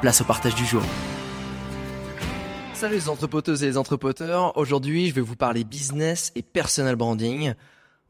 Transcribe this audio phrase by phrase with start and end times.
[0.00, 0.82] place au partage du jour.
[2.74, 4.56] Salut les entrepoteuses et les entrepoteurs.
[4.56, 7.54] Aujourd'hui, je vais vous parler business et personal branding.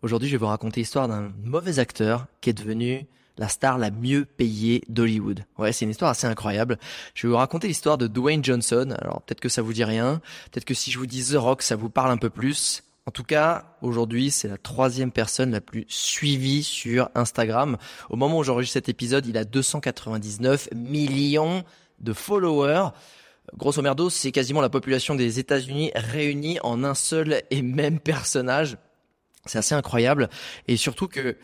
[0.02, 3.06] Aujourd'hui, je vais vous raconter l'histoire d'un mauvais acteur qui est devenu
[3.38, 5.44] la star la mieux payée d'Hollywood.
[5.56, 6.78] Ouais, c'est une histoire assez incroyable.
[7.14, 8.94] Je vais vous raconter l'histoire de Dwayne Johnson.
[9.00, 10.20] Alors, peut-être que ça vous dit rien.
[10.50, 12.82] Peut-être que si je vous dis The Rock, ça vous parle un peu plus.
[13.08, 17.78] En tout cas, aujourd'hui, c'est la troisième personne la plus suivie sur Instagram.
[18.10, 21.64] Au moment où j'enregistre cet épisode, il a 299 millions
[22.00, 22.88] de followers.
[23.56, 28.76] Grosso merdo, c'est quasiment la population des États-Unis réunie en un seul et même personnage.
[29.46, 30.28] C'est assez incroyable.
[30.66, 31.38] Et surtout que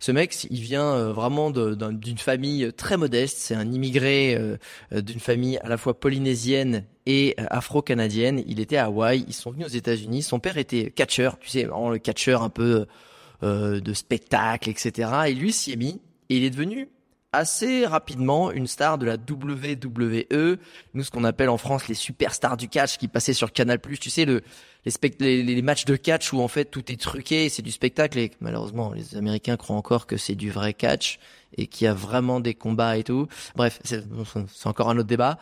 [0.00, 3.36] ce mec, il vient euh, vraiment d'une famille très modeste.
[3.38, 4.56] C'est un immigré euh,
[4.94, 8.42] euh, d'une famille à la fois polynésienne et afro-canadienne.
[8.46, 9.26] Il était à Hawaï.
[9.28, 10.22] Ils sont venus aux États-Unis.
[10.22, 12.86] Son père était catcheur, tu sais, vraiment le catcheur un peu
[13.42, 15.08] de spectacle, etc.
[15.28, 16.00] Et lui s'y est mis.
[16.28, 16.88] Et il est devenu
[17.32, 20.58] assez rapidement une star de la WWE,
[20.94, 24.10] nous ce qu'on appelle en France les superstars du catch qui passaient sur Canal+, tu
[24.10, 24.42] sais le
[25.20, 28.30] les, les, matchs de catch où en fait tout est truqué, c'est du spectacle et
[28.40, 31.18] malheureusement les Américains croient encore que c'est du vrai catch
[31.56, 33.28] et qu'il y a vraiment des combats et tout.
[33.56, 34.02] Bref, c'est
[34.64, 35.38] encore un autre débat.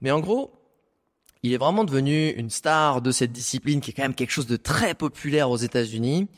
[0.00, 0.52] Mais en gros,
[1.42, 4.46] il est vraiment devenu une star de cette discipline qui est quand même quelque chose
[4.46, 6.28] de très populaire aux États-Unis.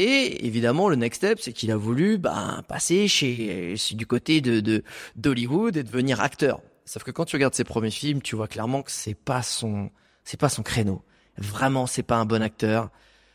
[0.00, 4.84] Et évidemment, le next step, c'est qu'il a voulu bah, passer chez, du côté de
[5.16, 6.60] d'Hollywood et devenir acteur.
[6.84, 9.90] Sauf que quand tu regardes ses premiers films, tu vois clairement que c'est pas son
[10.22, 11.02] c'est pas son créneau.
[11.36, 12.90] Vraiment, c'est pas un bon acteur.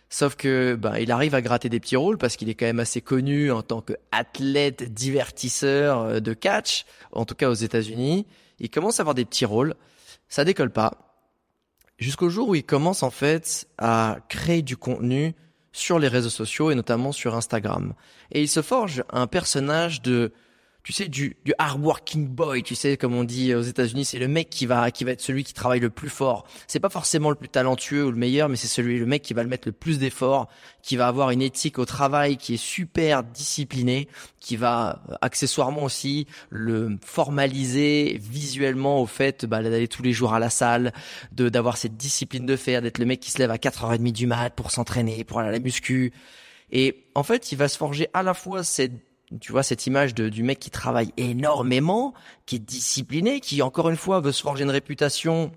[0.07, 2.80] Sauf que bah, il arrive à gratter des petits rôles parce qu'il est quand même
[2.80, 8.25] assez connu en tant qu'athlète divertisseur euh, de catch, en tout cas aux États-Unis.
[8.59, 9.75] Il commence à avoir des petits rôles,
[10.30, 11.28] ça décolle pas.
[11.97, 15.35] Jusqu'au jour où il commence en fait à créer du contenu
[15.73, 17.94] sur les réseaux sociaux et notamment sur Instagram.
[18.31, 20.31] Et il se forge un personnage de
[20.83, 24.19] tu sais, du, du hard working boy, tu sais, comme on dit aux États-Unis, c'est
[24.19, 26.45] le mec qui va, qui va être celui qui travaille le plus fort.
[26.67, 29.33] C'est pas forcément le plus talentueux ou le meilleur, mais c'est celui, le mec qui
[29.33, 30.49] va le mettre le plus d'efforts,
[30.81, 34.09] qui va avoir une éthique au travail qui est super disciplinée,
[34.41, 40.33] qui va euh, accessoirement aussi le formaliser visuellement au fait bah, d'aller tous les jours
[40.33, 40.91] à la salle,
[41.31, 44.27] de d'avoir cette discipline de faire, d'être le mec qui se lève à 4h30 du
[44.27, 46.11] mat pour s'entraîner, pour aller à la muscu.
[46.73, 50.13] Et en fait, il va se forger à la fois cette tu vois cette image
[50.13, 52.13] de, du mec qui travaille énormément,
[52.45, 55.51] qui est discipliné, qui encore une fois veut se forger une réputation,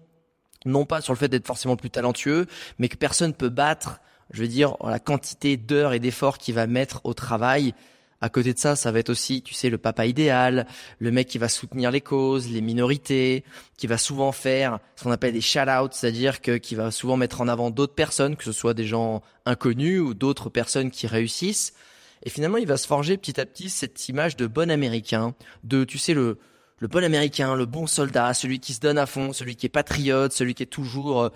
[0.64, 2.46] non pas sur le fait d'être forcément plus talentueux,
[2.78, 4.00] mais que personne peut battre,
[4.32, 7.74] je veux dire, la quantité d'heures et d'efforts qu'il va mettre au travail.
[8.22, 10.66] À côté de ça, ça va être aussi, tu sais, le papa idéal,
[10.98, 13.44] le mec qui va soutenir les causes, les minorités,
[13.76, 17.42] qui va souvent faire ce qu'on appelle des shout-outs, c'est-à-dire que qui va souvent mettre
[17.42, 21.74] en avant d'autres personnes, que ce soit des gens inconnus ou d'autres personnes qui réussissent.
[22.22, 25.34] Et finalement, il va se forger petit à petit cette image de bon américain,
[25.64, 26.38] de, tu sais, le,
[26.78, 29.70] le bon américain, le bon soldat, celui qui se donne à fond, celui qui est
[29.70, 31.28] patriote, celui qui est toujours, euh,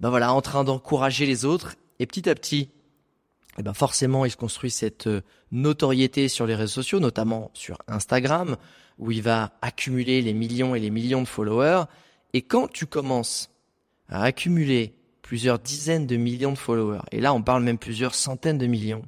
[0.00, 1.74] ben voilà, en train d'encourager les autres.
[1.98, 2.70] Et petit à petit,
[3.58, 7.78] eh ben forcément, il se construit cette euh, notoriété sur les réseaux sociaux, notamment sur
[7.88, 8.56] Instagram,
[8.98, 11.84] où il va accumuler les millions et les millions de followers.
[12.32, 13.50] Et quand tu commences
[14.08, 18.58] à accumuler plusieurs dizaines de millions de followers, et là on parle même plusieurs centaines
[18.58, 19.02] de millions,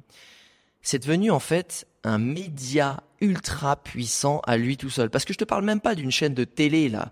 [0.81, 5.09] c'est devenu en fait un média ultra puissant à lui tout seul.
[5.09, 7.11] Parce que je te parle même pas d'une chaîne de télé là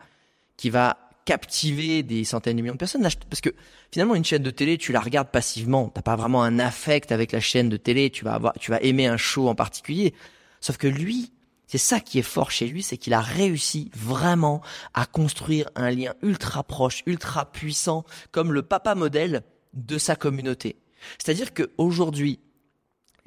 [0.55, 3.01] qui va captiver des centaines de millions de personnes.
[3.01, 3.49] parce que
[3.91, 5.89] finalement, une chaîne de télé, tu la regardes passivement.
[5.89, 8.09] T'as pas vraiment un affect avec la chaîne de télé.
[8.09, 10.13] Tu vas avoir, tu vas aimer un show en particulier.
[10.61, 11.33] Sauf que lui,
[11.67, 14.61] c'est ça qui est fort chez lui, c'est qu'il a réussi vraiment
[14.93, 19.43] à construire un lien ultra proche, ultra puissant, comme le papa modèle
[19.73, 20.77] de sa communauté.
[21.17, 22.39] C'est-à-dire qu'aujourd'hui,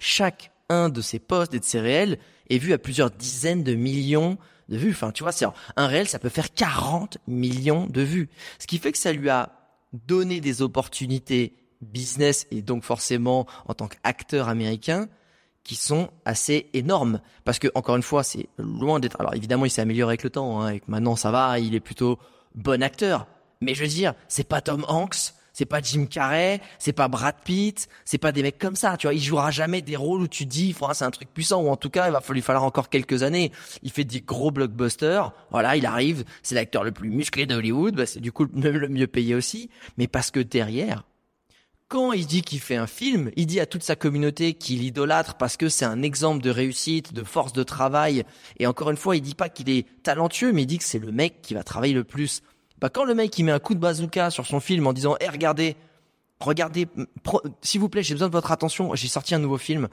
[0.01, 2.19] chaque un de ses posts et de ses réels
[2.49, 4.39] est vu à plusieurs dizaines de millions
[4.69, 4.91] de vues.
[4.91, 8.29] Enfin, tu vois, c'est un réel, ça peut faire 40 millions de vues.
[8.59, 9.53] Ce qui fait que ça lui a
[9.93, 15.09] donné des opportunités business et donc forcément en tant qu'acteur américain
[15.65, 19.71] qui sont assez énormes parce que encore une fois c'est loin d'être alors évidemment il
[19.71, 22.19] s'est amélioré avec le temps hein, et maintenant ça va il est plutôt
[22.55, 23.27] bon acteur
[23.61, 27.37] mais je veux dire c'est pas Tom Hanks c'est pas Jim Carrey, c'est pas Brad
[27.45, 29.15] Pitt, c'est pas des mecs comme ça, tu vois.
[29.15, 31.91] Il jouera jamais des rôles où tu dis, c'est un truc puissant, ou en tout
[31.91, 33.53] cas, il va lui falloir encore quelques années.
[33.83, 37.95] Il fait des gros blockbusters, voilà, il arrive, c'est l'acteur le plus musclé de Hollywood,
[37.97, 41.05] bah, c'est du coup le mieux payé aussi, mais parce que derrière,
[41.91, 45.35] quand il dit qu'il fait un film, il dit à toute sa communauté qu'il idolâtre
[45.35, 48.23] parce que c'est un exemple de réussite, de force de travail.
[48.61, 51.01] Et encore une fois, il dit pas qu'il est talentueux, mais il dit que c'est
[51.01, 52.43] le mec qui va travailler le plus.
[52.81, 55.17] Bah, quand le mec il met un coup de bazooka sur son film en disant,
[55.21, 55.77] eh regardez,
[56.41, 56.89] regardez,
[57.61, 59.89] s'il vous plaît, j'ai besoin de votre attention, j'ai sorti un nouveau film.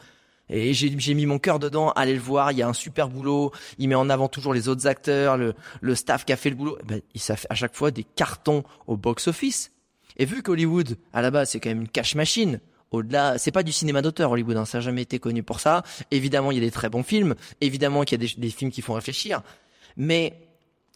[0.50, 3.52] Et j'ai mis mon cœur dedans, allez le voir, il y a un super boulot,
[3.80, 6.56] il met en avant toujours les autres acteurs, le, le staff qui a fait le
[6.56, 6.78] boulot.
[6.86, 9.74] Ben, ça fait à chaque fois des cartons au box-office.
[10.16, 12.62] Et vu qu'Hollywood, à la base, c'est quand même une cash machine,
[12.92, 15.84] au-delà, c'est pas du cinéma d'auteur Hollywood, hein, ça n'a jamais été connu pour ça.
[16.12, 18.72] Évidemment, il y a des très bons films, évidemment qu'il y a des, des films
[18.72, 19.42] qui font réfléchir,
[19.98, 20.48] mais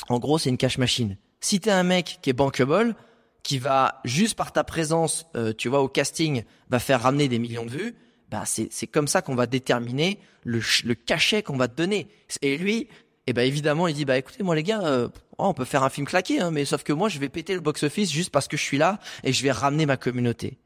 [0.07, 1.17] en gros, c'est une cash machine.
[1.41, 2.95] Si t'es un mec qui est bankable,
[3.43, 7.39] qui va juste par ta présence, euh, tu vois, au casting, va faire ramener des
[7.39, 7.95] millions de vues,
[8.29, 12.07] bah c'est comme ça qu'on va déterminer le, le cachet qu'on va te donner.
[12.41, 12.87] Et lui,
[13.27, 15.83] eh ben évidemment, il dit bah écoutez moi les gars, euh, oh, on peut faire
[15.83, 18.29] un film claqué, hein, mais sauf que moi je vais péter le box office juste
[18.29, 20.57] parce que je suis là et je vais ramener ma communauté.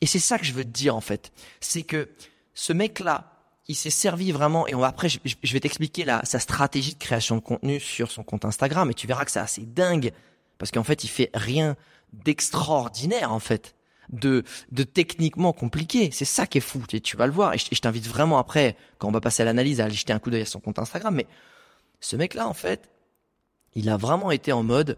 [0.00, 2.08] Et c'est ça que je veux te dire en fait, c'est que
[2.54, 3.37] ce mec là,
[3.68, 5.18] il s'est servi vraiment, et on va, après, je,
[5.52, 9.26] vais t'expliquer sa stratégie de création de contenu sur son compte Instagram, et tu verras
[9.26, 10.12] que c'est assez dingue,
[10.56, 11.76] parce qu'en fait, il fait rien
[12.14, 13.74] d'extraordinaire, en fait,
[14.08, 14.42] de,
[14.72, 16.08] de techniquement compliqué.
[16.12, 19.08] C'est ça qui est fou, tu, vas le voir, et je, t'invite vraiment après, quand
[19.08, 21.14] on va passer à l'analyse, à aller jeter un coup d'œil à son compte Instagram,
[21.14, 21.26] mais
[22.00, 22.88] ce mec-là, en fait,
[23.74, 24.96] il a vraiment été en mode,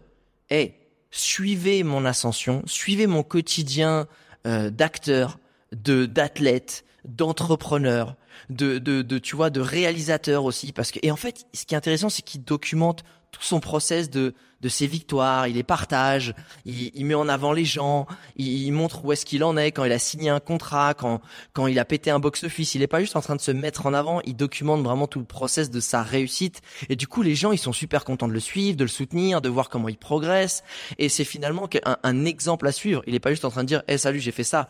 [0.49, 0.75] hey,
[1.09, 4.07] suivez mon ascension, suivez mon quotidien
[4.47, 5.39] euh, d'acteur,
[5.73, 8.15] de d'athlète, d'entrepreneur,
[8.49, 11.73] de, de, de, tu vois, de réalisateur aussi, parce que et en fait, ce qui
[11.73, 16.35] est intéressant, c'est qu'il documente tout son process de de ses victoires, il les partage,
[16.65, 18.05] il, il met en avant les gens,
[18.35, 21.19] il, montre où est-ce qu'il en est quand il a signé un contrat, quand
[21.53, 23.51] quand il a pété un box office, il est pas juste en train de se
[23.51, 26.61] mettre en avant, il documente vraiment tout le process de sa réussite.
[26.89, 29.41] Et du coup les gens ils sont super contents de le suivre, de le soutenir,
[29.41, 30.63] de voir comment il progresse.
[30.99, 33.01] Et c'est finalement un, un, exemple à suivre.
[33.07, 34.67] Il est pas juste en train de dire "Eh salut, j'ai fait ça."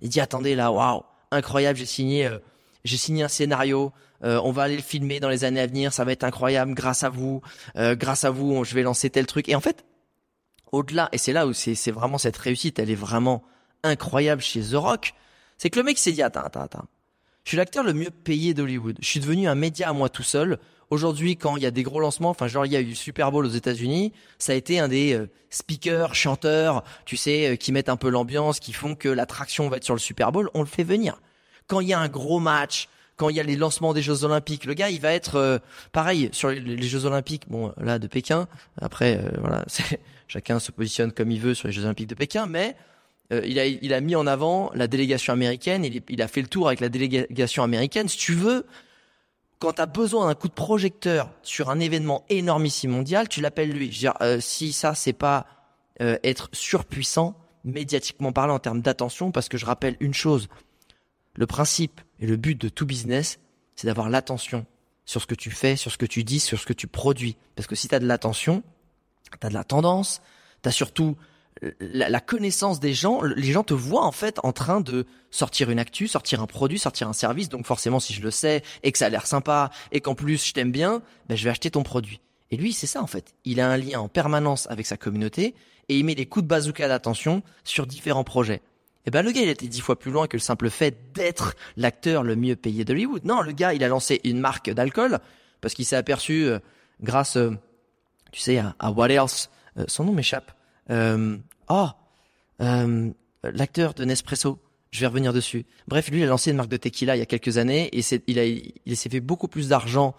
[0.00, 1.02] Il dit "Attendez là, waouh,
[1.32, 2.38] incroyable, j'ai signé euh,
[2.84, 3.92] j'ai signé un scénario,
[4.24, 6.74] euh, on va aller le filmer dans les années à venir, ça va être incroyable.
[6.74, 7.42] Grâce à vous,
[7.76, 9.48] euh, grâce à vous, je vais lancer tel truc.
[9.48, 9.84] Et en fait,
[10.72, 13.44] au-delà, et c'est là où c'est vraiment cette réussite, elle est vraiment
[13.82, 15.14] incroyable chez The Rock,
[15.58, 16.86] c'est que le mec s'est dit, attends, attends, attends,
[17.44, 20.22] je suis l'acteur le mieux payé d'Hollywood, je suis devenu un média à moi tout
[20.22, 20.58] seul,
[20.92, 22.94] Aujourd'hui, quand il y a des gros lancements, enfin genre il y a eu le
[22.94, 27.72] Super Bowl aux États-Unis, ça a été un des euh, speakers, chanteurs, tu sais, qui
[27.72, 30.60] mettent un peu l'ambiance, qui font que l'attraction va être sur le Super Bowl, on
[30.60, 31.18] le fait venir
[31.66, 34.24] quand il y a un gros match, quand il y a les lancements des Jeux
[34.24, 35.58] Olympiques, le gars, il va être euh,
[35.92, 37.44] pareil sur les, Jeux Olympiques.
[37.48, 38.48] Bon, là de Pékin.
[38.80, 39.64] Après, euh, voilà,
[40.28, 42.76] chacun se positionne comme il veut sur les Jeux Olympiques de Pékin, mais
[43.32, 45.86] euh, il a il a mis en avant la délégation américaine.
[46.08, 48.08] Il a fait le tour avec la délégation américaine.
[48.08, 48.66] Si tu veux,
[49.62, 53.70] quand tu as besoin d'un coup de projecteur sur un événement énormissime mondial, tu l'appelles
[53.70, 53.92] lui.
[53.92, 55.46] Je veux dire, si ça c'est pas
[56.00, 60.48] être surpuissant médiatiquement parlant en termes d'attention, parce que je rappelle une chose
[61.34, 63.38] le principe et le but de tout business,
[63.76, 64.66] c'est d'avoir l'attention
[65.04, 67.36] sur ce que tu fais, sur ce que tu dis, sur ce que tu produis.
[67.54, 68.64] Parce que si tu as de l'attention,
[69.40, 70.22] tu as de la tendance,
[70.64, 71.16] tu as surtout
[71.80, 73.22] la, connaissance des gens.
[73.22, 76.78] Les gens te voient en fait en train de sortir une actu, sortir un produit,
[76.78, 77.48] sortir un service.
[77.48, 80.44] Donc forcément, si je le sais et que ça a l'air sympa et qu'en plus
[80.44, 82.20] je t'aime bien, ben, je vais acheter ton produit.
[82.50, 83.34] Et lui, c'est ça en fait.
[83.44, 85.54] Il a un lien en permanence avec sa communauté
[85.88, 88.62] et il met des coups de bazooka d'attention sur différents projets.
[89.04, 91.56] Eh ben le gars il était dix fois plus loin que le simple fait d'être
[91.76, 93.24] l'acteur le mieux payé d'Hollywood.
[93.24, 95.18] Non, le gars il a lancé une marque d'alcool
[95.60, 96.58] parce qu'il s'est aperçu euh,
[97.00, 97.50] grâce, euh,
[98.30, 100.52] tu sais, à, What Else, euh, son nom m'échappe.
[101.68, 101.88] Oh,
[102.58, 104.58] l'acteur de Nespresso.
[104.90, 105.64] Je vais revenir dessus.
[105.88, 108.02] Bref, lui il a lancé une marque de tequila il y a quelques années et
[108.86, 110.14] il s'est fait beaucoup plus d'argent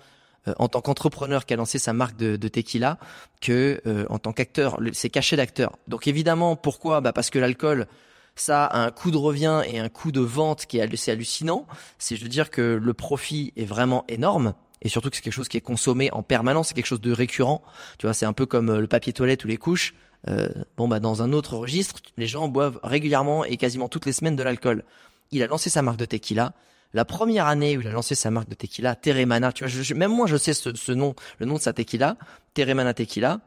[0.57, 2.97] en tant qu'entrepreneur qui a lancé sa marque de, tequila
[3.39, 4.79] que en tant qu'acteur.
[4.93, 5.77] C'est caché d'acteur.
[5.87, 7.01] Donc évidemment, pourquoi?
[7.01, 7.87] Bah parce que l'alcool
[8.35, 11.67] ça a un coût de revient et un coût de vente qui est assez hallucinant.
[11.97, 15.33] C'est, je veux dire, que le profit est vraiment énorme et surtout que c'est quelque
[15.33, 17.63] chose qui est consommé en permanence, c'est quelque chose de récurrent.
[17.97, 19.93] Tu vois, c'est un peu comme euh, le papier toilette ou les couches.
[20.29, 24.13] Euh, bon, bah dans un autre registre, les gens boivent régulièrement et quasiment toutes les
[24.13, 24.83] semaines de l'alcool.
[25.31, 26.53] Il a lancé sa marque de tequila.
[26.93, 30.11] la première année où il a lancé sa marque de tequila, Teremana, tu vois, même
[30.11, 32.17] moi je sais ce, nom, le nom de sa tequila,
[32.53, 33.39] Teremana Tequila,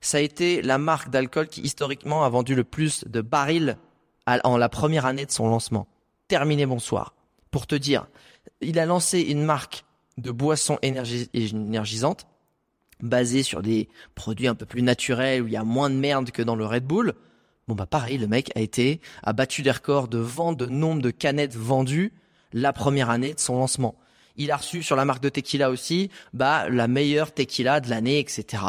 [0.00, 3.76] ça a été la marque d'alcool qui historiquement a vendu le plus de barils
[4.26, 5.86] en la première année de son lancement.
[6.28, 7.14] Terminé, bonsoir.
[7.50, 8.06] Pour te dire,
[8.60, 9.84] il a lancé une marque
[10.18, 12.26] de boissons énergisantes
[13.02, 16.30] basée sur des produits un peu plus naturels où il y a moins de merde
[16.30, 17.14] que dans le Red Bull.
[17.68, 21.02] Bon bah pareil, le mec a été a battu des records de vente de nombre
[21.02, 22.12] de canettes vendues
[22.52, 23.96] la première année de son lancement.
[24.36, 28.18] Il a reçu sur la marque de tequila aussi, bah la meilleure tequila de l'année,
[28.18, 28.62] etc.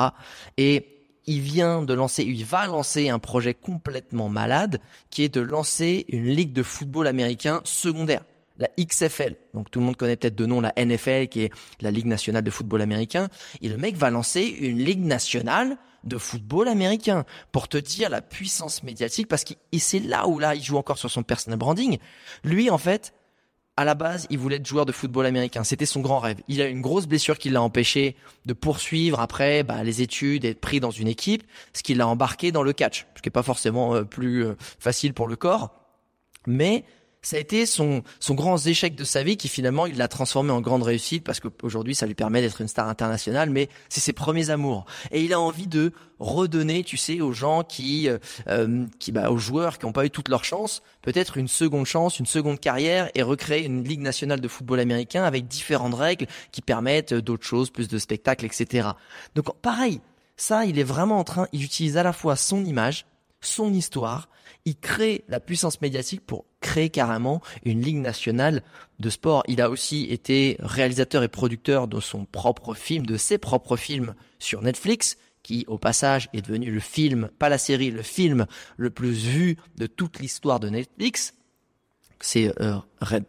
[0.58, 0.88] Et
[1.26, 6.06] il vient de lancer, il va lancer un projet complètement malade, qui est de lancer
[6.10, 8.24] une ligue de football américain secondaire,
[8.58, 9.36] la XFL.
[9.54, 12.44] Donc tout le monde connaît peut-être de nom la NFL, qui est la Ligue nationale
[12.44, 13.30] de football américain.
[13.62, 18.22] Et le mec va lancer une ligue nationale de football américain pour te dire la
[18.22, 21.98] puissance médiatique, parce que c'est là où là il joue encore sur son personal branding.
[22.44, 23.14] Lui en fait,
[23.76, 25.64] à la base, il voulait être joueur de football américain.
[25.64, 26.38] C'était son grand rêve.
[26.48, 30.62] Il a une grosse blessure qui l'a empêché de poursuivre après bah, les études être
[30.62, 31.44] pris dans une équipe,
[31.74, 34.56] ce qui l'a embarqué dans le catch, ce qui est pas forcément euh, plus euh,
[34.60, 35.74] facile pour le corps.
[36.46, 36.86] Mais
[37.24, 40.52] ça a été son, son grand échec de sa vie qui finalement il l'a transformé
[40.52, 44.14] en grande réussite parce qu'aujourd'hui ça lui permet d'être une star internationale mais c'est ses
[44.14, 44.86] premiers amours.
[45.12, 49.32] Et il a envie de redonner tu sais aux gens qui euh, euh, qui bah,
[49.32, 52.60] aux joueurs qui n'ont pas eu toute leur chance peut-être une seconde chance une seconde
[52.60, 57.46] carrière et recréer une ligue nationale de football américain avec différentes règles qui permettent d'autres
[57.46, 58.90] choses plus de spectacles etc
[59.36, 60.00] donc pareil
[60.38, 63.06] ça il est vraiment en train il utilise à la fois son image
[63.42, 64.30] son histoire
[64.66, 68.64] il crée la puissance médiatique pour créer carrément une ligue nationale
[69.00, 69.44] de sport.
[69.48, 74.16] Il a aussi été réalisateur et producteur de son propre film, de ses propres films
[74.40, 78.90] sur Netflix, qui au passage est devenu le film, pas la série, le film le
[78.90, 81.36] plus vu de toute l'histoire de Netflix.
[82.20, 83.26] C'est euh, Red,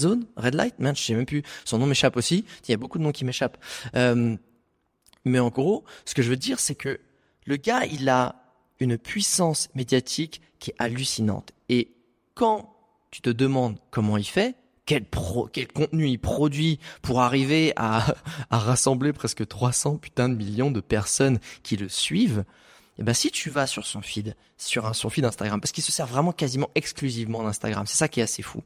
[0.00, 1.44] Zone, Red Light, je sais même plus.
[1.64, 2.44] Son nom m'échappe aussi.
[2.66, 3.58] Il y a beaucoup de noms qui m'échappent.
[3.94, 4.36] Euh,
[5.24, 6.98] mais en gros, ce que je veux dire, c'est que
[7.46, 8.34] le gars, il a
[8.80, 11.52] une puissance médiatique qui est hallucinante.
[11.68, 11.94] Et
[12.34, 12.74] quand
[13.10, 18.14] tu te demandes comment il fait, quel, pro, quel contenu il produit pour arriver à,
[18.50, 22.44] à rassembler presque 300 putains de millions de personnes qui le suivent,
[22.96, 25.82] et eh ben si tu vas sur son feed, sur son feed Instagram, parce qu'il
[25.82, 28.62] se sert vraiment quasiment exclusivement d'Instagram, c'est ça qui est assez fou.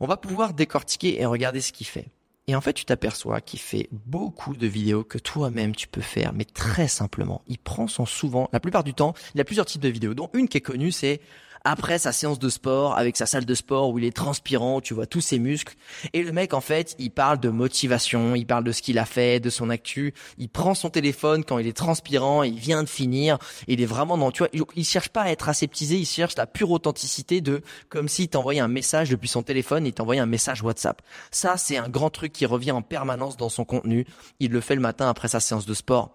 [0.00, 2.08] On va pouvoir décortiquer et regarder ce qu'il fait.
[2.48, 6.32] Et en fait, tu t'aperçois qu'il fait beaucoup de vidéos que toi-même tu peux faire,
[6.32, 7.42] mais très simplement.
[7.46, 10.14] Il prend son souvent, la plupart du temps, il y a plusieurs types de vidéos,
[10.14, 11.20] dont une qui est connue, c'est
[11.64, 14.94] après sa séance de sport, avec sa salle de sport où il est transpirant, tu
[14.94, 15.74] vois tous ses muscles.
[16.12, 19.04] Et le mec, en fait, il parle de motivation, il parle de ce qu'il a
[19.04, 20.14] fait, de son actu.
[20.38, 23.38] Il prend son téléphone quand il est transpirant, il vient de finir.
[23.68, 26.46] Il est vraiment dans, tu vois, il cherche pas à être aseptisé, il cherche la
[26.46, 30.62] pure authenticité de, comme s'il t'envoyait un message depuis son téléphone, il t'envoyait un message
[30.62, 31.02] WhatsApp.
[31.30, 34.06] Ça, c'est un grand truc qui revient en permanence dans son contenu.
[34.40, 36.10] Il le fait le matin après sa séance de sport.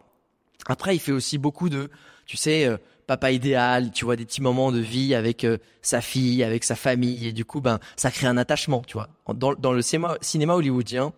[0.68, 1.90] Après, il fait aussi beaucoup de,
[2.26, 2.78] tu sais, euh,
[3.08, 6.76] papa idéal, tu vois des petits moments de vie avec euh, sa fille, avec sa
[6.76, 9.10] famille, et du coup, ben, ça crée un attachement, tu vois.
[9.34, 11.14] Dans, dans le cinéma, cinéma hollywoodien,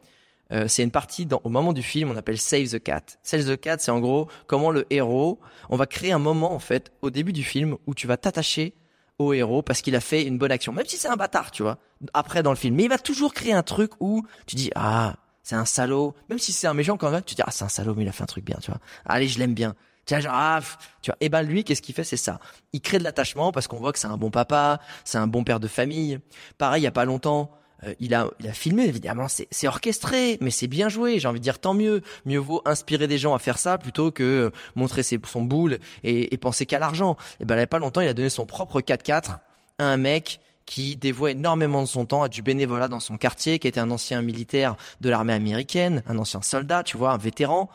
[0.51, 3.01] euh, c'est une partie dans, au moment du film, on appelle Save the Cat.
[3.24, 6.60] Save the Cat, c'est en gros comment le héros, on va créer un moment en
[6.60, 8.74] fait au début du film où tu vas t'attacher
[9.19, 11.62] au héros parce qu'il a fait une bonne action, même si c'est un bâtard, tu
[11.62, 11.77] vois.
[12.13, 15.15] Après dans le film, mais il va toujours créer un truc où tu dis ah
[15.43, 17.69] c'est un salaud, même si c'est un méchant quand même, tu dis ah c'est un
[17.69, 18.79] salaud mais il a fait un truc bien, tu vois.
[19.05, 19.75] Allez je l'aime bien.
[20.08, 20.60] Vois, genre, ah,
[21.01, 21.18] tu vois.
[21.22, 22.03] Et ben lui, qu'est-ce qu'il fait?
[22.03, 22.39] C'est ça.
[22.74, 25.44] Il crée de l'attachement parce qu'on voit que c'est un bon papa, c'est un bon
[25.44, 26.20] père de famille.
[26.58, 27.51] Pareil, il y a pas longtemps,
[27.86, 31.39] euh, il a il a filmé évidemment c'est orchestré mais c'est bien joué j'ai envie
[31.39, 34.50] de dire tant mieux mieux vaut inspirer des gens à faire ça plutôt que euh,
[34.75, 37.79] montrer ses, son boule et, et penser qu'à l'argent et ben il y a pas
[37.79, 39.38] longtemps il a donné son propre 4x4
[39.77, 43.60] à un mec qui dévoie énormément de son temps à du bénévolat dans son quartier
[43.60, 47.70] qui était un ancien militaire de l'armée américaine un ancien soldat tu vois un vétéran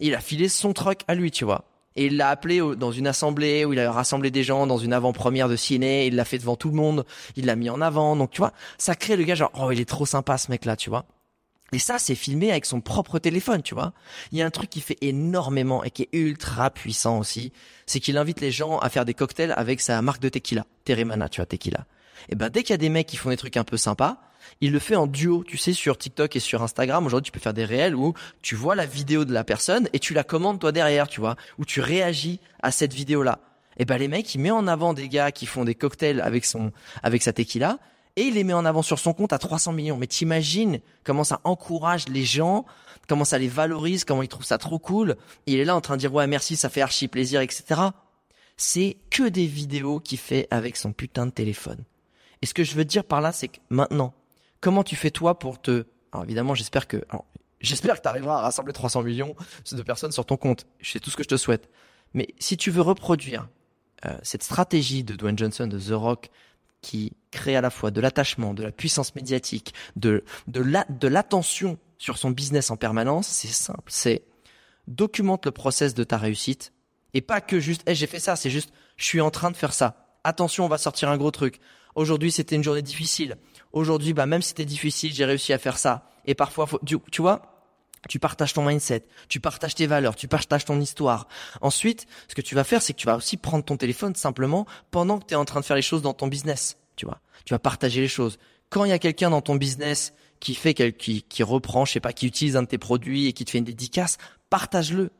[0.00, 1.64] il a filé son truck à lui tu vois
[1.96, 4.92] et il l'a appelé dans une assemblée où il a rassemblé des gens dans une
[4.92, 7.04] avant-première de ciné, il l'a fait devant tout le monde,
[7.36, 8.16] il l'a mis en avant.
[8.16, 10.64] Donc tu vois, ça crée le gars genre oh il est trop sympa ce mec
[10.64, 11.04] là, tu vois.
[11.72, 13.92] Et ça c'est filmé avec son propre téléphone, tu vois.
[14.30, 17.52] Il y a un truc qui fait énormément et qui est ultra puissant aussi,
[17.86, 21.28] c'est qu'il invite les gens à faire des cocktails avec sa marque de tequila, Teremana,
[21.28, 21.86] tu vois, tequila.
[22.28, 24.18] Et ben dès qu'il y a des mecs qui font des trucs un peu sympas,
[24.60, 27.04] il le fait en duo, tu sais, sur TikTok et sur Instagram.
[27.06, 29.98] Aujourd'hui, tu peux faire des réels où tu vois la vidéo de la personne et
[29.98, 33.38] tu la commandes toi derrière, tu vois, où tu réagis à cette vidéo-là.
[33.78, 36.44] Et ben les mecs, il met en avant des gars qui font des cocktails avec
[36.44, 36.72] son,
[37.02, 37.78] avec sa tequila
[38.16, 39.96] et il les met en avant sur son compte à 300 millions.
[39.96, 42.66] Mais t'imagines comment ça encourage les gens,
[43.08, 45.16] comment ça les valorise, comment ils trouvent ça trop cool.
[45.46, 47.80] il est là en train de dire ouais merci, ça fait archi plaisir, etc.
[48.56, 51.82] C'est que des vidéos qu'il fait avec son putain de téléphone.
[52.42, 54.12] Et ce que je veux dire par là, c'est que maintenant,
[54.62, 57.26] comment tu fais toi pour te, alors évidemment, j'espère que, alors,
[57.60, 59.36] j'espère que tu arriveras à rassembler 300 millions
[59.70, 60.66] de personnes sur ton compte.
[60.80, 61.68] C'est tout ce que je te souhaite.
[62.14, 63.48] Mais si tu veux reproduire
[64.06, 66.30] euh, cette stratégie de Dwayne Johnson, de The Rock,
[66.80, 71.08] qui crée à la fois de l'attachement, de la puissance médiatique, de, de la, de
[71.08, 73.84] l'attention sur son business en permanence, c'est simple.
[73.88, 74.22] C'est
[74.88, 76.72] documente le process de ta réussite
[77.14, 79.56] et pas que juste, hey, j'ai fait ça, c'est juste, je suis en train de
[79.56, 80.18] faire ça.
[80.24, 81.60] Attention, on va sortir un gros truc.
[81.94, 83.36] Aujourd'hui, c'était une journée difficile.
[83.72, 86.08] Aujourd'hui, bah, même si c'était difficile, j'ai réussi à faire ça.
[86.24, 87.52] Et parfois, tu, tu vois,
[88.08, 91.28] tu partages ton mindset, tu partages tes valeurs, tu partages ton histoire.
[91.60, 94.66] Ensuite, ce que tu vas faire, c'est que tu vas aussi prendre ton téléphone simplement
[94.90, 96.78] pendant que tu es en train de faire les choses dans ton business.
[96.96, 98.38] Tu vois, tu vas partager les choses.
[98.70, 102.00] Quand il y a quelqu'un dans ton business qui fait qui, qui reprend, je sais
[102.00, 104.18] pas, qui utilise un de tes produits et qui te fait une dédicace,
[104.50, 105.10] partage-le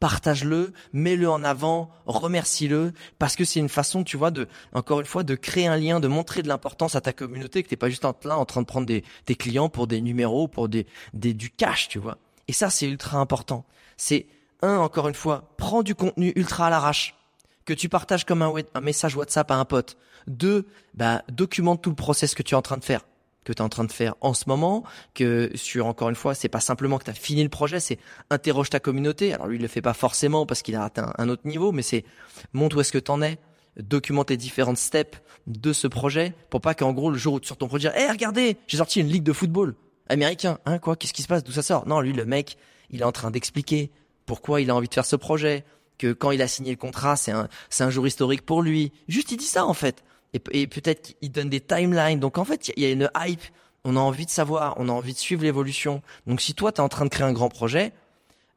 [0.00, 5.06] partage-le, mets-le en avant, remercie-le, parce que c'est une façon, tu vois, de, encore une
[5.06, 7.88] fois, de créer un lien, de montrer de l'importance à ta communauté, que t'es pas
[7.88, 11.34] juste là en train de prendre des, des clients pour des numéros, pour des, des,
[11.34, 12.18] du cash, tu vois.
[12.46, 13.64] Et ça, c'est ultra important.
[13.96, 14.26] C'est,
[14.62, 17.14] un, encore une fois, prends du contenu ultra à l'arrache,
[17.64, 19.96] que tu partages comme un, un message WhatsApp à un pote.
[20.26, 23.02] Deux, bah, documente tout le process que tu es en train de faire
[23.48, 26.34] que tu es en train de faire en ce moment, que sur encore une fois,
[26.34, 27.98] c'est pas simplement que tu as fini le projet, c'est
[28.30, 29.32] interroge ta communauté.
[29.32, 31.82] Alors lui, il le fait pas forcément parce qu'il a atteint un autre niveau, mais
[31.82, 32.04] c'est
[32.52, 33.38] montre où est-ce que tu en es,
[33.78, 37.48] documente les différentes steps de ce projet pour pas qu'en gros le jour où tu
[37.48, 39.74] sors ton projet, "Eh regardez, j'ai sorti une ligue de football
[40.08, 41.42] américain." Hein quoi Qu'est-ce qui se passe?
[41.42, 41.86] D'où ça sort?
[41.88, 42.58] Non, lui le mec,
[42.90, 43.90] il est en train d'expliquer
[44.26, 45.64] pourquoi il a envie de faire ce projet,
[45.96, 48.92] que quand il a signé le contrat, c'est un c'est un jour historique pour lui.
[49.08, 52.20] Juste il dit ça en fait et, peut-être qu'il donne des timelines.
[52.20, 53.42] Donc en fait, il y a une hype.
[53.84, 56.02] On a envie de savoir, on a envie de suivre l'évolution.
[56.26, 57.92] Donc si toi, tu es en train de créer un grand projet,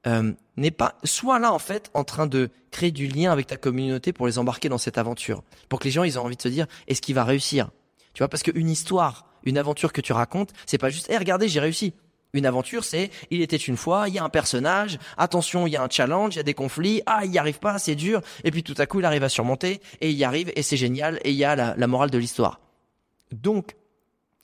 [0.07, 3.55] euh, n'est pas soit là en fait en train de créer du lien avec ta
[3.55, 6.41] communauté pour les embarquer dans cette aventure, pour que les gens ils ont envie de
[6.41, 7.69] se dire est-ce qu'il va réussir?
[8.13, 11.47] Tu vois parce qu'une histoire, une aventure que tu racontes, c'est pas juste eh regardez
[11.47, 11.93] j'ai réussi.
[12.33, 15.75] Une aventure, c'est il était une fois, il y a un personnage, attention, il y
[15.75, 18.21] a un challenge, il y a des conflits, ah, il y arrive pas, c'est dur,
[18.43, 20.77] et puis tout à coup, il arrive à surmonter, et il y arrive, et c'est
[20.77, 22.61] génial, et il y a la, la morale de l'histoire.
[23.31, 23.75] Donc,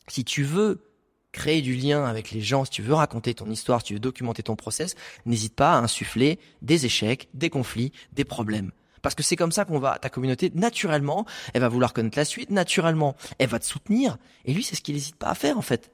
[0.08, 0.84] si tu veux
[1.32, 4.00] créer du lien avec les gens, si tu veux raconter ton histoire, si tu veux
[4.00, 4.95] documenter ton process,
[5.26, 8.71] n'hésite pas à insuffler des échecs, des conflits, des problèmes.
[9.02, 12.26] Parce que c'est comme ça qu'on va, ta communauté, naturellement, elle va vouloir connaître la
[12.26, 14.17] suite, naturellement, elle va te soutenir.
[14.45, 15.91] Et lui, c'est ce qu'il n'hésite pas à faire, en fait.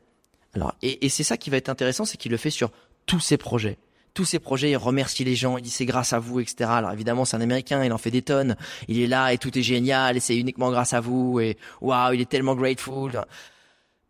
[0.54, 2.72] Alors, et, et c'est ça qui va être intéressant, c'est qu'il le fait sur
[3.06, 3.78] tous ses projets.
[4.14, 6.70] Tous ses projets, il remercie les gens, il dit c'est grâce à vous, etc.
[6.70, 8.56] Alors évidemment, c'est un Américain, il en fait des tonnes.
[8.88, 12.14] Il est là et tout est génial et c'est uniquement grâce à vous et waouh,
[12.14, 13.26] il est tellement grateful.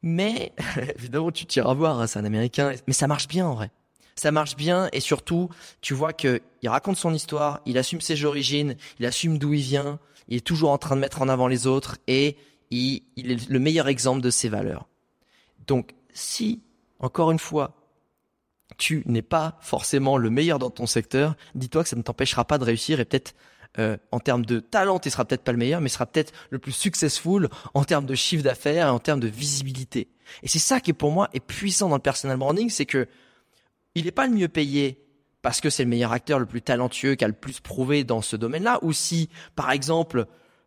[0.02, 0.52] Mais
[1.00, 3.72] évidemment, tu tires voir, hein, c'est un Américain, mais ça marche bien en vrai.
[4.16, 8.26] Ça marche bien et surtout, tu vois que il raconte son histoire, il assume ses
[8.26, 11.48] origines, il assume d'où il vient, il est toujours en train de mettre en avant
[11.48, 12.36] les autres et
[12.72, 14.88] il, il est le meilleur exemple de ses valeurs.
[15.66, 16.62] Donc si,
[17.00, 17.76] encore une fois,
[18.78, 22.58] tu n'es pas forcément le meilleur dans ton secteur, dis-toi que ça ne t'empêchera pas
[22.58, 23.36] de réussir et peut-être
[23.80, 26.60] euh, en termes de talent, tu seras peut-être pas le meilleur, mais sera peut-être le
[26.60, 30.10] plus successful en termes de chiffre d'affaires et en termes de visibilité.
[30.44, 33.08] Et c'est ça qui pour moi est puissant dans le personal branding, c'est que
[33.96, 35.04] il n'est pas le mieux payé
[35.42, 38.22] parce que c'est le meilleur acteur, le plus talentueux, qui a le plus prouvé dans
[38.22, 40.26] ce domaine-là, ou si, par exemple,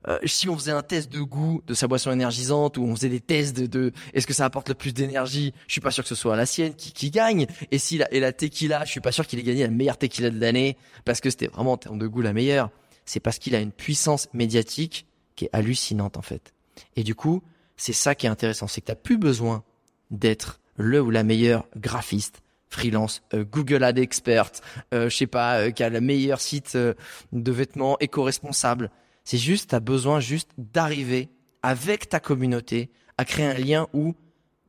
[0.08, 3.08] euh, si on faisait un test de goût de sa boisson énergisante ou on faisait
[3.08, 6.04] des tests de, de est-ce que ça apporte le plus d'énergie, je suis pas sûr
[6.04, 7.46] que ce soit la sienne qui, qui gagne.
[7.70, 9.98] Et si la, et la tequila, je suis pas sûr qu'il ait gagné la meilleure
[9.98, 12.70] tequila de l'année parce que c'était vraiment en termes de goût la meilleure.
[13.04, 16.52] C'est parce qu'il a une puissance médiatique qui est hallucinante en fait.
[16.96, 17.42] Et du coup,
[17.76, 19.64] c'est ça qui est intéressant, c'est que t'as plus besoin
[20.10, 24.50] d'être le ou la meilleure graphiste, freelance, euh, Google Ad expert,
[24.92, 28.90] euh, je sais pas, euh, qui a le meilleur site de vêtements éco-responsable.
[29.26, 31.28] C'est juste, tu as besoin juste d'arriver
[31.62, 34.14] avec ta communauté à créer un lien où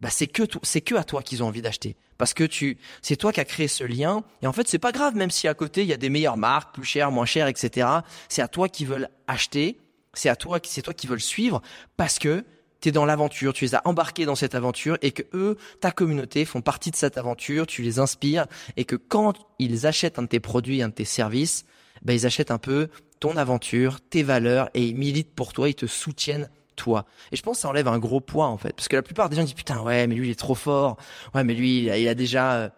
[0.02, 1.96] bah, c'est que c'est que à toi qu'ils ont envie d'acheter.
[2.18, 4.24] Parce que tu c'est toi qui as créé ce lien.
[4.42, 6.38] Et en fait c'est pas grave même si à côté il y a des meilleures
[6.38, 7.88] marques plus chères moins chères etc
[8.30, 9.80] c'est à toi qui veulent acheter.
[10.14, 11.62] C'est à toi c'est toi qui veulent suivre
[11.96, 12.44] parce que
[12.82, 15.92] tu es dans l'aventure tu les as embarqués dans cette aventure et que eux ta
[15.92, 20.24] communauté font partie de cette aventure tu les inspires et que quand ils achètent un
[20.24, 21.66] de tes produits un de tes services
[22.02, 22.90] ben ils achètent un peu
[23.20, 27.06] ton aventure, tes valeurs et ils militent pour toi, ils te soutiennent toi.
[27.32, 29.30] Et je pense que ça enlève un gros poids en fait, parce que la plupart
[29.30, 30.98] des gens disent putain ouais mais lui il est trop fort,
[31.34, 32.70] ouais mais lui il a, déjà euh,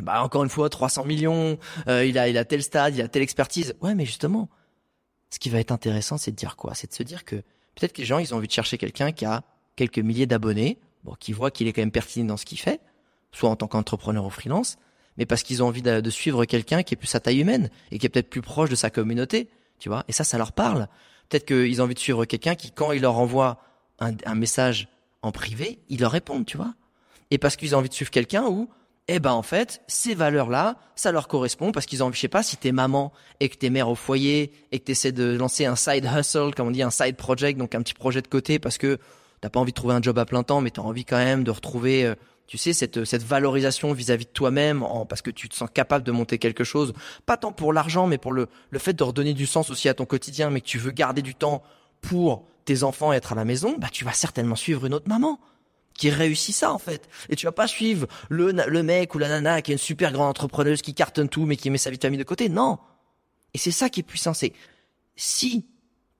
[0.00, 3.08] bah encore une fois 300 millions, euh, il a il a tel stade, il a
[3.08, 3.74] telle expertise.
[3.80, 4.48] Ouais mais justement,
[5.30, 6.74] ce qui va être intéressant c'est de dire quoi?
[6.74, 7.36] C'est de se dire que
[7.74, 9.42] peut-être que les gens ils ont envie de chercher quelqu'un qui a
[9.74, 12.80] quelques milliers d'abonnés, bon qui voit qu'il est quand même pertinent dans ce qu'il fait,
[13.32, 14.76] soit en tant qu'entrepreneur ou freelance,
[15.18, 17.98] mais parce qu'ils ont envie de, suivre quelqu'un qui est plus à taille humaine et
[17.98, 19.48] qui est peut-être plus proche de sa communauté,
[19.78, 20.04] tu vois.
[20.08, 20.88] Et ça, ça leur parle.
[21.28, 23.58] Peut-être qu'ils ont envie de suivre quelqu'un qui, quand il leur envoie
[23.98, 24.88] un, message
[25.22, 26.74] en privé, ils leur répondent, tu vois.
[27.30, 28.68] et parce qu'ils ont envie de suivre quelqu'un ou
[29.08, 32.28] eh ben en fait, ces valeurs-là, ça leur correspond parce qu'ils ont envie, je sais
[32.28, 35.64] pas, si t'es maman et que t'es mère au foyer et que t'essaies de lancer
[35.64, 38.58] un side hustle, comme on dit, un side project, donc un petit projet de côté
[38.58, 38.98] parce que
[39.40, 41.44] t'as pas envie de trouver un job à plein temps, mais t'as envie quand même
[41.44, 42.14] de retrouver, euh,
[42.46, 46.12] tu sais, cette, cette valorisation vis-à-vis de toi-même, parce que tu te sens capable de
[46.12, 46.92] monter quelque chose,
[47.26, 49.94] pas tant pour l'argent, mais pour le, le fait de redonner du sens aussi à
[49.94, 51.62] ton quotidien, mais que tu veux garder du temps
[52.00, 55.08] pour tes enfants et être à la maison, bah tu vas certainement suivre une autre
[55.08, 55.40] maman
[55.94, 57.08] qui réussit ça en fait.
[57.30, 60.12] Et tu vas pas suivre le, le mec ou la nana qui est une super
[60.12, 62.48] grande entrepreneuse qui cartonne tout mais qui met sa vie de famille de côté.
[62.48, 62.78] Non.
[63.54, 64.34] Et c'est ça qui est puissant.
[64.34, 64.52] C'est
[65.14, 65.66] si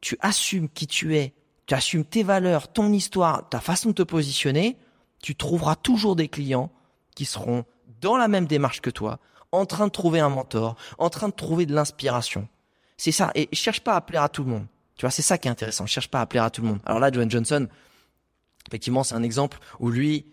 [0.00, 1.34] tu assumes qui tu es,
[1.66, 4.78] tu assumes tes valeurs, ton histoire, ta façon de te positionner,
[5.22, 6.70] tu trouveras toujours des clients
[7.14, 7.64] qui seront
[8.00, 9.18] dans la même démarche que toi,
[9.52, 12.48] en train de trouver un mentor, en train de trouver de l'inspiration.
[12.96, 13.30] C'est ça.
[13.34, 14.66] Et cherche pas à plaire à tout le monde.
[14.96, 15.86] Tu vois, c'est ça qui est intéressant.
[15.86, 16.80] cherche pas à plaire à tout le monde.
[16.84, 17.68] Alors là, Johnson,
[18.68, 20.26] Effectivement, c'est un exemple où lui,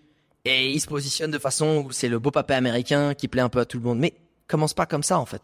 [0.46, 3.60] il se positionne de façon où c'est le beau papa américain qui plaît un peu
[3.60, 4.00] à tout le monde.
[4.00, 4.14] Mais
[4.48, 5.42] commence pas comme ça, en fait.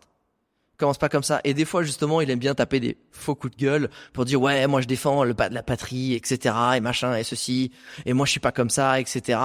[0.79, 1.41] Commence pas comme ça.
[1.43, 4.41] Et des fois, justement, il aime bien taper des faux coups de gueule pour dire,
[4.41, 7.71] ouais, moi, je défends le pas de la patrie, etc., et machin, et ceci,
[8.05, 9.39] et moi, je suis pas comme ça, etc.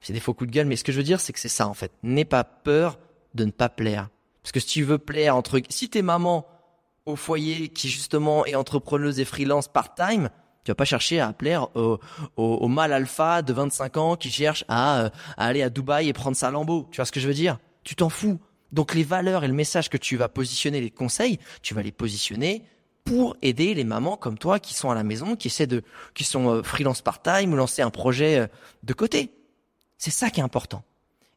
[0.00, 1.46] C'est des faux coups de gueule, mais ce que je veux dire, c'est que c'est
[1.46, 1.92] ça, en fait.
[2.02, 2.98] N'aie pas peur
[3.34, 4.08] de ne pas plaire.
[4.42, 6.48] Parce que si tu veux plaire entre, si t'es maman
[7.04, 10.30] au foyer qui, justement, est entrepreneuse et freelance part-time,
[10.64, 12.00] tu vas pas chercher à plaire au,
[12.36, 16.12] au, mâle alpha de 25 ans qui cherche à, euh, à, aller à Dubaï et
[16.12, 16.88] prendre sa lambeau.
[16.90, 17.58] Tu vois ce que je veux dire?
[17.84, 18.40] Tu t'en fous.
[18.76, 21.92] Donc les valeurs et le message que tu vas positionner, les conseils, tu vas les
[21.92, 22.62] positionner
[23.04, 26.24] pour aider les mamans comme toi qui sont à la maison, qui essaient de, qui
[26.24, 28.46] sont euh, freelance part-time ou lancer un projet euh,
[28.82, 29.32] de côté.
[29.96, 30.84] C'est ça qui est important.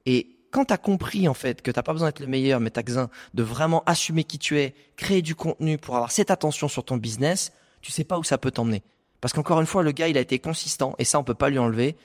[0.06, 2.72] Et quand tu as compris en fait que t'as pas besoin d'être le meilleur, mais
[2.72, 6.68] t'as besoin de vraiment assumer qui tu es, créer du contenu pour avoir cette attention
[6.68, 8.84] sur ton business, tu sais pas où ça peut t'emmener.
[9.22, 11.50] Parce qu'encore une fois, le gars, il a été consistant, et ça, on peut pas
[11.50, 11.96] lui enlever.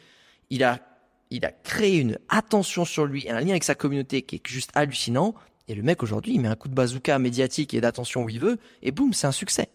[0.50, 0.78] Il a,
[1.34, 4.70] il a créé une attention sur lui, un lien avec sa communauté qui est juste
[4.74, 5.34] hallucinant.
[5.68, 8.38] Et le mec, aujourd'hui, il met un coup de bazooka médiatique et d'attention où il
[8.38, 9.68] veut, et boum, c'est un succès.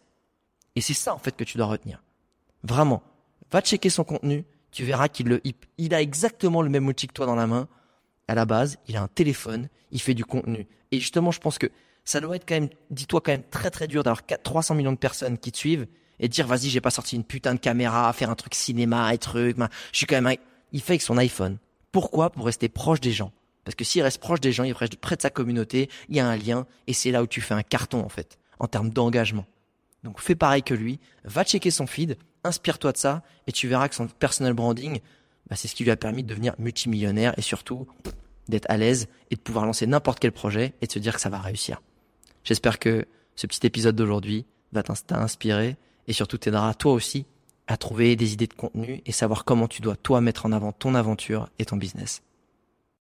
[0.75, 2.03] Et c'est ça, en fait, que tu dois retenir.
[2.63, 3.01] Vraiment.
[3.51, 7.35] Va checker son contenu, tu verras qu'il a exactement le même outil que toi dans
[7.35, 7.67] la main.
[8.27, 10.67] À la base, il a un téléphone, il fait du contenu.
[10.91, 11.67] Et justement, je pense que
[12.05, 14.97] ça doit être quand même, dis-toi quand même très très dur d'avoir 300 millions de
[14.97, 15.87] personnes qui te suivent
[16.19, 19.17] et dire vas-y j'ai pas sorti une putain de caméra, faire un truc cinéma et
[19.17, 19.57] truc,
[19.91, 20.37] je suis quand même
[20.71, 21.57] il fait avec son iPhone.
[21.91, 22.29] Pourquoi?
[22.29, 23.31] Pour rester proche des gens.
[23.63, 26.19] Parce que s'il reste proche des gens, il reste près de sa communauté, il y
[26.19, 28.89] a un lien et c'est là où tu fais un carton en fait en termes
[28.89, 29.45] d'engagement.
[30.03, 33.89] Donc fais pareil que lui, va checker son feed, inspire-toi de ça et tu verras
[33.89, 34.99] que son personal branding,
[35.49, 37.87] bah, c'est ce qui lui a permis de devenir multimillionnaire et surtout
[38.47, 41.21] d'être à l'aise et de pouvoir lancer n'importe quel projet et de se dire que
[41.21, 41.81] ça va réussir.
[42.43, 43.05] J'espère que
[43.35, 45.77] ce petit épisode d'aujourd'hui va t'inspirer
[46.07, 47.25] et surtout t'aidera toi aussi
[47.69, 50.71] à trouver des idées de contenu et savoir comment tu dois toi mettre en avant
[50.71, 52.23] ton aventure et ton business.